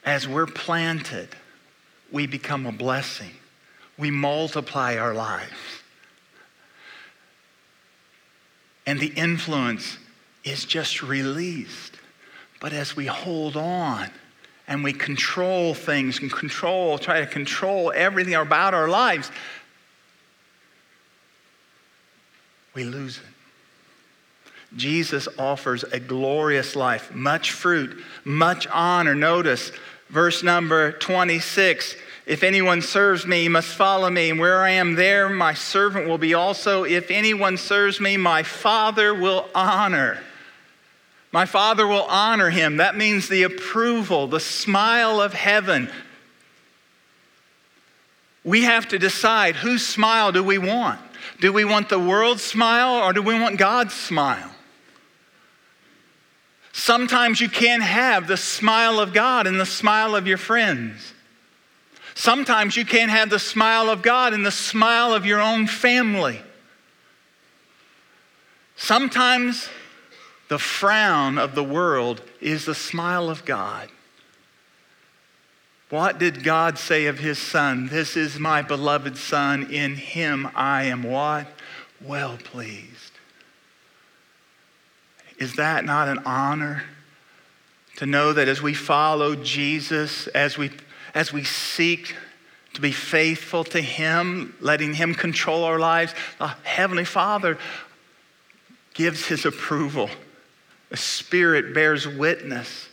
[0.04, 1.28] As we're planted,
[2.10, 3.32] we become a blessing
[3.98, 5.52] we multiply our lives.
[8.86, 9.98] And the influence
[10.44, 11.96] is just released.
[12.60, 14.10] But as we hold on
[14.68, 19.32] and we control things and control, try to control everything about our lives,
[22.74, 23.24] we lose it.
[24.76, 29.14] Jesus offers a glorious life, much fruit, much honor.
[29.14, 29.72] Notice
[30.10, 31.96] verse number 26
[32.28, 36.06] if anyone serves me, he must follow me, and where I am, there my servant
[36.06, 36.84] will be also.
[36.84, 40.20] If anyone serves me, my Father will honor.
[41.30, 42.78] My Father will honor him.
[42.78, 45.90] That means the approval, the smile of heaven.
[48.44, 51.00] We have to decide whose smile do we want?
[51.40, 54.50] Do we want the world's smile or do we want God's smile?
[56.72, 61.12] Sometimes you can't have the smile of God and the smile of your friends.
[62.14, 66.40] Sometimes you can't have the smile of God and the smile of your own family.
[68.76, 69.68] Sometimes
[70.48, 73.88] the frown of the world is the smile of God.
[75.90, 77.88] What did God say of his son?
[77.88, 79.70] This is my beloved son.
[79.70, 81.46] In him I am what?
[82.02, 83.12] Well pleased.
[85.38, 86.84] Is that not an honor
[87.96, 90.70] to know that as we follow Jesus, as we
[91.14, 92.14] as we seek
[92.74, 97.58] to be faithful to Him, letting Him control our lives, the Heavenly Father
[98.94, 100.10] gives His approval.
[100.90, 102.88] The Spirit bears witness.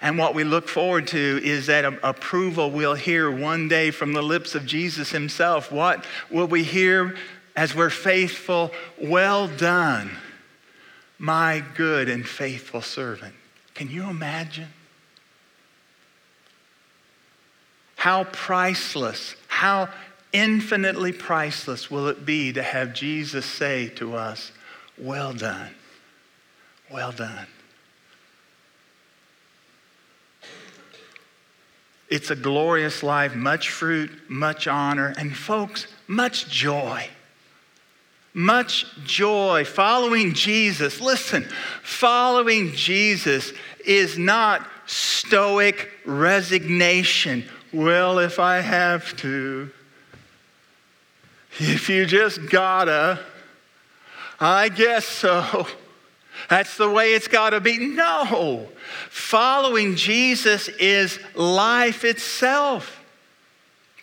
[0.00, 4.22] And what we look forward to is that approval we'll hear one day from the
[4.22, 5.72] lips of Jesus Himself.
[5.72, 7.16] What will we hear
[7.56, 8.70] as we're faithful?
[9.00, 10.10] Well done,
[11.18, 13.34] my good and faithful servant.
[13.74, 14.68] Can you imagine?
[17.96, 19.88] How priceless, how
[20.34, 24.52] infinitely priceless will it be to have Jesus say to us,
[24.98, 25.70] Well done,
[26.94, 27.48] well done.
[32.08, 37.08] It's a glorious life, much fruit, much honor, and folks, much joy.
[38.32, 39.64] Much joy.
[39.64, 41.48] Following Jesus, listen,
[41.82, 43.52] following Jesus
[43.84, 49.68] is not stoic resignation well, if I have to,
[51.58, 53.18] if you just gotta,
[54.38, 55.66] I guess so.
[56.50, 57.78] That's the way it's got to be.
[57.78, 58.68] No.
[59.10, 63.00] Following Jesus is life itself.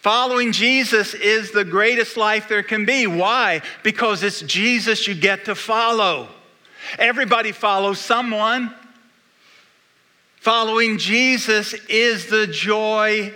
[0.02, 3.06] Following Jesus is the greatest life there can be.
[3.06, 3.62] Why?
[3.84, 6.28] Because it's Jesus you get to follow.
[6.98, 8.74] Everybody follows someone.
[10.38, 13.32] Following Jesus is the joy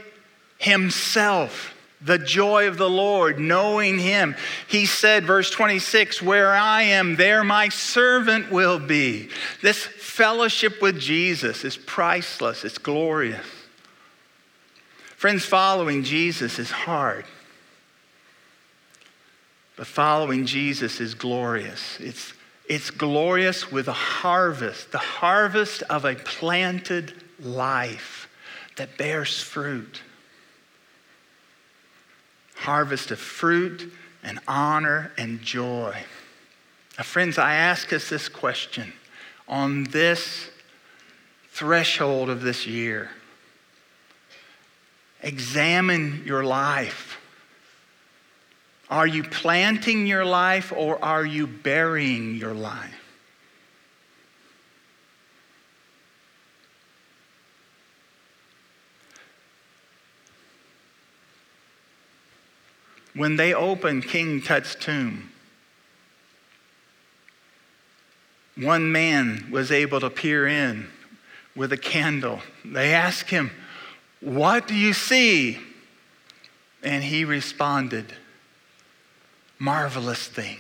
[0.58, 1.75] himself,
[2.06, 4.36] the joy of the Lord, knowing Him.
[4.68, 9.30] He said, verse 26, Where I am, there my servant will be.
[9.62, 13.46] This fellowship with Jesus is priceless, it's glorious.
[15.18, 17.26] Friends, following Jesus is hard.
[19.76, 21.98] But following Jesus is glorious.
[22.00, 22.34] It's,
[22.70, 28.30] it's glorious with a harvest, the harvest of a planted life
[28.78, 30.02] that bears fruit
[32.66, 33.94] harvest of fruit
[34.24, 35.96] and honor and joy.
[36.98, 38.92] Now, friends, I ask us this question
[39.48, 40.50] on this
[41.52, 43.12] threshold of this year.
[45.22, 47.22] Examine your life.
[48.90, 53.05] Are you planting your life or are you burying your life?
[63.16, 65.32] When they opened King Tut's tomb,
[68.58, 70.88] one man was able to peer in
[71.56, 72.42] with a candle.
[72.64, 73.52] They asked him,
[74.20, 75.60] What do you see?
[76.84, 78.14] And he responded,
[79.60, 80.60] Marvelous things.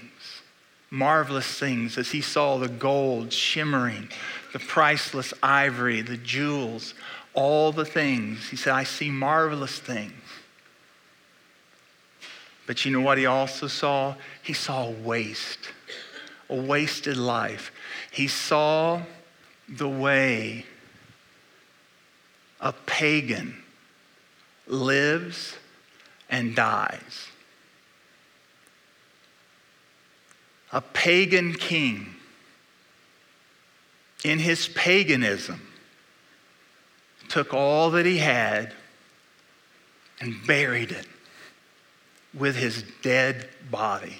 [0.89, 4.09] Marvelous things as he saw the gold shimmering,
[4.53, 6.93] the priceless ivory, the jewels,
[7.33, 8.47] all the things.
[8.47, 10.13] He said, I see marvelous things.
[12.65, 14.15] But you know what he also saw?
[14.41, 15.69] He saw waste,
[16.49, 17.71] a wasted life.
[18.11, 19.01] He saw
[19.69, 20.65] the way
[22.59, 23.61] a pagan
[24.67, 25.55] lives
[26.29, 27.27] and dies.
[30.71, 32.15] A pagan king,
[34.23, 35.61] in his paganism,
[37.29, 38.73] took all that he had
[40.19, 41.05] and buried it
[42.37, 44.17] with his dead body.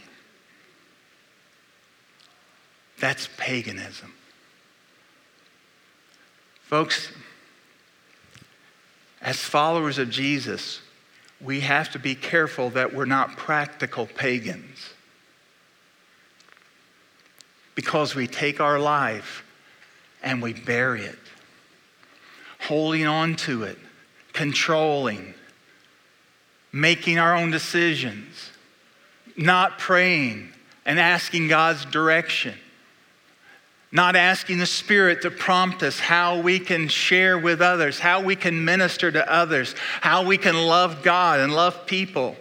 [3.00, 4.14] That's paganism.
[6.64, 7.12] Folks,
[9.22, 10.82] as followers of Jesus,
[11.42, 14.92] we have to be careful that we're not practical pagans.
[17.76, 19.44] Because we take our life
[20.24, 21.20] and we bury it,
[22.62, 23.78] holding on to it,
[24.32, 25.34] controlling,
[26.76, 28.50] making our own decisions,
[29.38, 30.50] not praying
[30.86, 32.54] and asking God's direction,
[33.94, 38.36] not asking the Spirit to prompt us how we can share with others, how we
[38.36, 42.36] can minister to others, how we can love God and love people.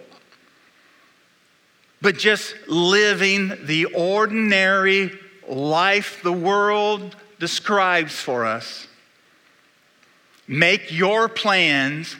[2.01, 5.17] But just living the ordinary
[5.47, 8.85] life the world describes for us.
[10.45, 12.17] Make your plans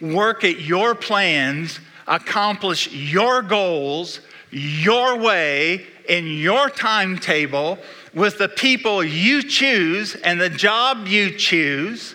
[0.00, 4.20] work at your plans, accomplish your goals
[4.50, 7.78] your way in your timetable
[8.14, 12.14] with the people you choose and the job you choose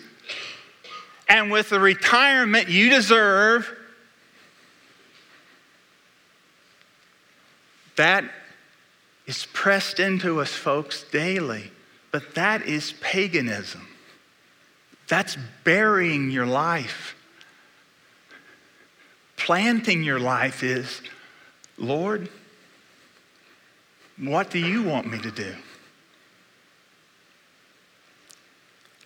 [1.30, 3.72] and with the retirement you deserve.
[7.96, 8.26] That
[9.28, 11.72] is pressed into us, folks, daily.
[12.12, 13.88] But that is paganism.
[15.08, 17.16] That's burying your life
[19.44, 21.02] planting your life is
[21.78, 22.30] Lord,
[24.18, 25.54] what do you want me to do?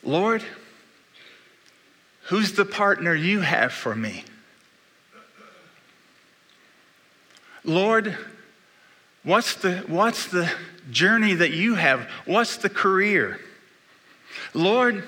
[0.03, 0.43] Lord,
[2.25, 4.25] who's the partner you have for me?
[7.63, 8.15] Lord,
[9.23, 10.51] what's the, what's the
[10.91, 12.07] journey that you have?
[12.25, 13.39] What's the career?
[14.53, 15.03] Lord,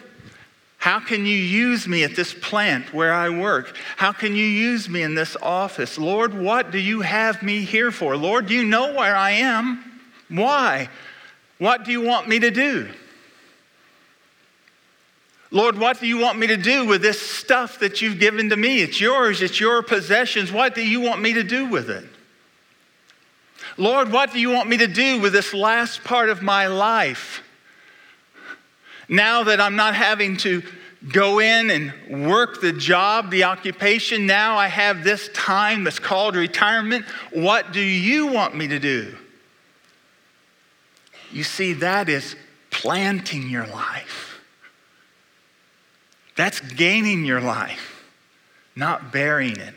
[0.79, 3.75] how can you use me at this plant where I work?
[3.97, 5.97] How can you use me in this office?
[5.97, 8.15] Lord, what do you have me here for?
[8.15, 9.83] Lord, do you know where I am.
[10.29, 10.87] Why?
[11.57, 12.89] What do you want me to do?
[15.51, 18.55] Lord, what do you want me to do with this stuff that you've given to
[18.55, 18.81] me?
[18.81, 20.49] It's yours, it's your possessions.
[20.49, 22.05] What do you want me to do with it?
[23.75, 27.43] Lord, what do you want me to do with this last part of my life?
[29.09, 30.61] Now that I'm not having to
[31.11, 36.35] go in and work the job, the occupation, now I have this time that's called
[36.35, 37.05] retirement.
[37.31, 39.15] What do you want me to do?
[41.31, 42.35] You see, that is
[42.69, 44.41] planting your life.
[46.35, 48.05] That's gaining your life,
[48.75, 49.73] not burying it.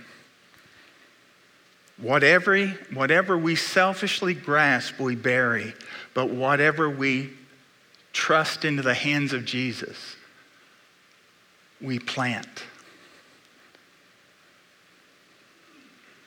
[1.98, 5.74] Whatever, whatever we selfishly grasp, we bury,
[6.14, 7.30] but whatever we
[8.12, 10.16] trust into the hands of Jesus,
[11.80, 12.64] we plant.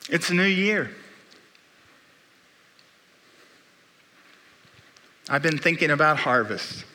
[0.09, 0.91] It's a new year.
[5.27, 6.85] I've been thinking about harvest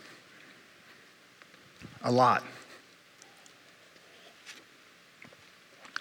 [2.03, 2.45] a lot.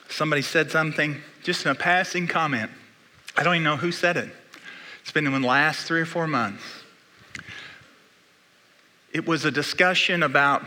[0.09, 2.69] Somebody said something, just in a passing comment.
[3.37, 4.29] I don't even know who said it.
[5.01, 6.63] It's been in the last three or four months.
[9.11, 10.63] It was a discussion about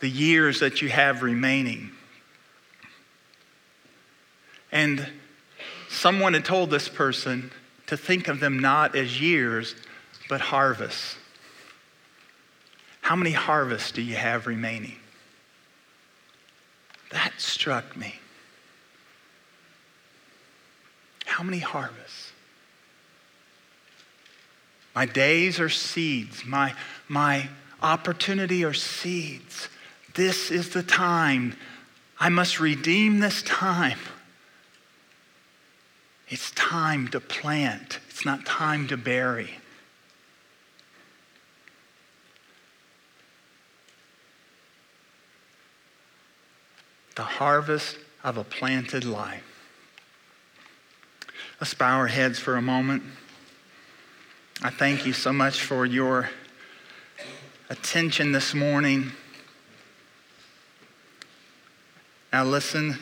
[0.00, 1.92] the years that you have remaining.
[4.72, 5.06] And
[5.88, 7.50] someone had told this person
[7.86, 9.74] to think of them not as years,
[10.28, 11.16] but harvests.
[13.00, 14.96] How many harvests do you have remaining?
[17.10, 18.14] That struck me.
[21.26, 22.19] How many harvests?
[24.94, 26.44] My days are seeds.
[26.44, 26.74] My,
[27.08, 27.48] my
[27.82, 29.68] opportunity are seeds.
[30.14, 31.56] This is the time.
[32.18, 33.98] I must redeem this time.
[36.28, 39.50] It's time to plant, it's not time to bury.
[47.16, 49.44] The harvest of a planted life.
[51.60, 53.02] Let's bow our heads for a moment.
[54.62, 56.28] I thank you so much for your
[57.70, 59.12] attention this morning.
[62.30, 62.98] Now, listen.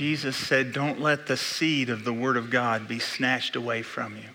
[0.00, 4.16] Jesus said, Don't let the seed of the Word of God be snatched away from
[4.16, 4.30] you.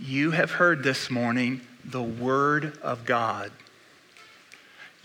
[0.00, 3.52] You have heard this morning the Word of God.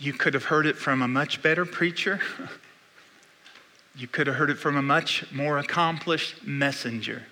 [0.00, 2.20] You could have heard it from a much better preacher.
[3.96, 7.22] You could have heard it from a much more accomplished messenger.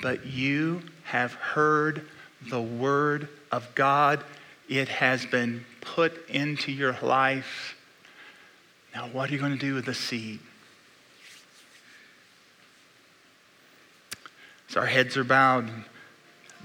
[0.00, 2.06] But you have heard
[2.48, 4.22] the Word of God.
[4.68, 7.74] It has been put into your life
[8.98, 10.40] now, what are you going to do with the seed?
[14.68, 15.70] As our heads are bowed,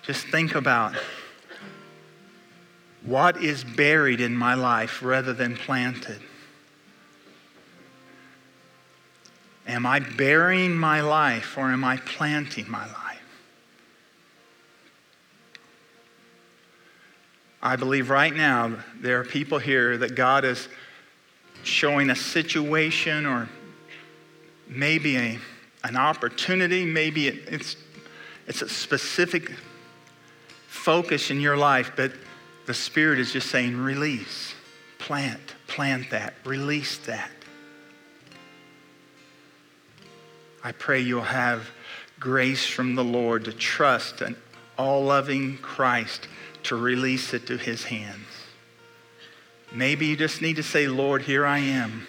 [0.02, 0.96] just think about
[3.04, 6.20] what is buried in my life rather than planted.
[9.68, 13.22] Am I burying my life or am I planting my life?
[17.62, 20.68] I believe right now there are people here that God is
[21.64, 23.50] showing a situation or
[24.68, 25.40] maybe a,
[25.84, 27.76] an opportunity, maybe it, it's,
[28.48, 29.52] it's a specific
[30.68, 32.12] focus in your life, but
[32.66, 34.54] the Spirit is just saying, release,
[35.00, 37.32] plant, plant that, release that.
[40.64, 41.70] I pray you'll have
[42.20, 44.38] grace from the Lord to trust an
[44.78, 46.28] all loving Christ
[46.64, 48.26] to release it to his hands.
[49.74, 52.08] Maybe you just need to say, Lord, here I am.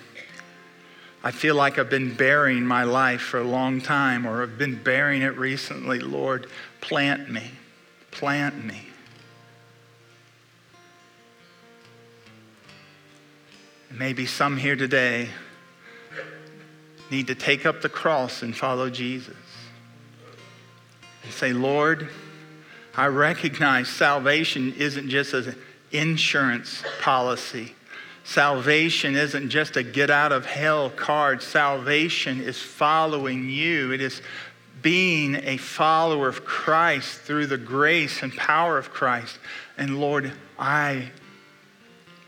[1.23, 4.83] I feel like I've been burying my life for a long time, or I've been
[4.83, 5.99] burying it recently.
[5.99, 6.49] Lord,
[6.83, 7.51] plant me.
[8.11, 8.83] Plant me.
[13.91, 15.31] Maybe some here today
[17.11, 19.37] need to take up the cross and follow Jesus.
[21.23, 22.09] And say, Lord,
[22.95, 25.55] I recognize salvation isn't just a
[25.95, 27.75] insurance policy.
[28.25, 31.43] Salvation isn't just a get out of hell card.
[31.43, 33.93] Salvation is following you.
[33.93, 34.23] It is
[34.81, 39.39] being a follower of Christ through the grace and power of Christ.
[39.79, 41.11] And Lord, I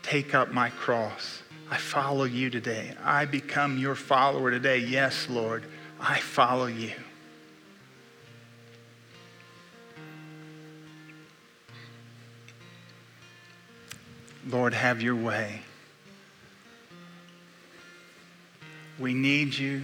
[0.03, 1.41] take up my cross.
[1.69, 2.93] I follow you today.
[3.03, 4.77] I become your follower today.
[4.77, 5.65] Yes, Lord,
[5.99, 6.93] I follow you.
[14.49, 15.61] Lord, have your way.
[18.99, 19.83] We need you.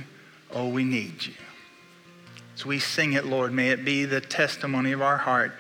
[0.52, 1.34] Oh, we need you.
[2.56, 5.54] As we sing it, Lord, may it be the testimony of our heart.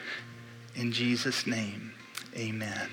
[0.76, 1.93] In Jesus' name,
[2.36, 2.89] amen.